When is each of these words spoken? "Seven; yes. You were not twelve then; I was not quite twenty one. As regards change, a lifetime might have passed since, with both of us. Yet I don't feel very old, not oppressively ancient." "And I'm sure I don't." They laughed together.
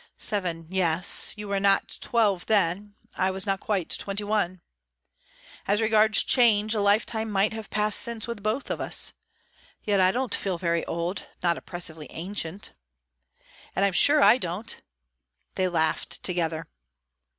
"Seven; 0.17 0.65
yes. 0.71 1.35
You 1.37 1.47
were 1.47 1.59
not 1.59 1.99
twelve 2.01 2.47
then; 2.47 2.95
I 3.17 3.29
was 3.29 3.45
not 3.45 3.59
quite 3.59 3.87
twenty 3.91 4.23
one. 4.23 4.61
As 5.67 5.79
regards 5.79 6.23
change, 6.23 6.73
a 6.73 6.81
lifetime 6.81 7.29
might 7.29 7.53
have 7.53 7.69
passed 7.69 7.99
since, 7.99 8.27
with 8.27 8.41
both 8.41 8.71
of 8.71 8.81
us. 8.81 9.13
Yet 9.83 10.01
I 10.01 10.09
don't 10.09 10.33
feel 10.33 10.57
very 10.57 10.83
old, 10.87 11.27
not 11.43 11.55
oppressively 11.55 12.07
ancient." 12.09 12.73
"And 13.75 13.85
I'm 13.85 13.93
sure 13.93 14.23
I 14.23 14.39
don't." 14.39 14.75
They 15.53 15.67
laughed 15.67 16.23
together. 16.23 16.65